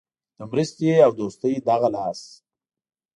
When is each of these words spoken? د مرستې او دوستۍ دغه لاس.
د 0.37 0.39
مرستې 0.51 0.91
او 1.05 1.11
دوستۍ 1.19 1.53
دغه 1.69 1.87
لاس. 1.95 2.21